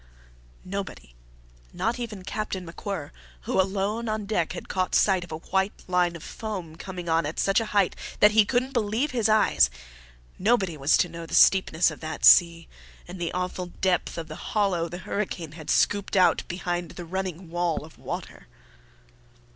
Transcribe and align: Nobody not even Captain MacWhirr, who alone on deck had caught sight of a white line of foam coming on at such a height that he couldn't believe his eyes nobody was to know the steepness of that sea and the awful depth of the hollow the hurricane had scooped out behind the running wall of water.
Nobody 0.65 1.13
not 1.73 1.99
even 1.99 2.23
Captain 2.23 2.65
MacWhirr, 2.65 3.11
who 3.41 3.61
alone 3.61 4.09
on 4.09 4.25
deck 4.25 4.53
had 4.53 4.67
caught 4.67 4.95
sight 4.95 5.23
of 5.23 5.31
a 5.31 5.37
white 5.37 5.83
line 5.87 6.15
of 6.15 6.23
foam 6.23 6.75
coming 6.75 7.07
on 7.07 7.23
at 7.27 7.37
such 7.39 7.59
a 7.59 7.67
height 7.67 7.95
that 8.19 8.31
he 8.31 8.43
couldn't 8.43 8.73
believe 8.73 9.11
his 9.11 9.29
eyes 9.29 9.69
nobody 10.39 10.75
was 10.75 10.97
to 10.97 11.07
know 11.07 11.27
the 11.27 11.35
steepness 11.35 11.91
of 11.91 11.99
that 11.99 12.25
sea 12.25 12.67
and 13.07 13.21
the 13.21 13.31
awful 13.33 13.67
depth 13.79 14.17
of 14.17 14.27
the 14.27 14.35
hollow 14.57 14.89
the 14.89 14.97
hurricane 15.05 15.51
had 15.51 15.69
scooped 15.69 16.17
out 16.17 16.41
behind 16.47 16.89
the 16.89 17.05
running 17.05 17.51
wall 17.51 17.85
of 17.85 17.99
water. 17.99 18.47